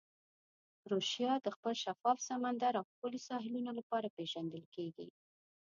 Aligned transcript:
کروشیا 0.81 1.31
د 1.41 1.47
خپل 1.55 1.73
شفاف 1.83 2.17
سمندر 2.29 2.73
او 2.79 2.85
ښکلې 2.91 3.19
ساحلونو 3.29 3.71
لپاره 3.79 4.13
پېژندل 4.15 4.63
کیږي. 4.75 5.07